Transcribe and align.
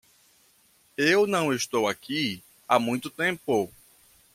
Eu 0.97 1.27
não 1.27 1.53
estou 1.53 1.87
aqui 1.87 2.41
há 2.67 2.79
muito 2.79 3.07
tempo! 3.07 3.71